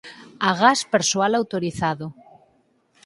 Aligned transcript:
Agás 0.51 0.79
persoal 0.93 1.31
autorizado 1.35 2.07